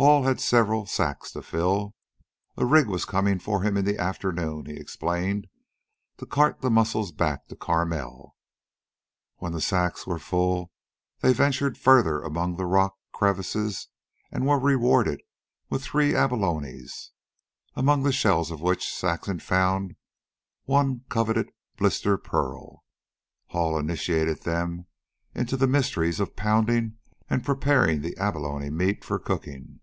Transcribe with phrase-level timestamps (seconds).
[0.00, 1.94] Hall had several sacks to fill.
[2.56, 5.46] A rig was coming for him in the afternoon, he explained,
[6.16, 8.34] to cart the mussels back to Carmel.
[9.36, 10.72] When the sacks were full
[11.20, 13.88] they ventured further among the rock crevices
[14.32, 15.20] and were rewarded
[15.68, 17.10] with three abalones,
[17.74, 19.96] among the shells of which Saxon found
[20.64, 22.84] one coveted blister pearl.
[23.48, 24.86] Hall initiated them
[25.34, 26.96] into the mysteries of pounding
[27.28, 29.76] and preparing the abalone meat for cooking.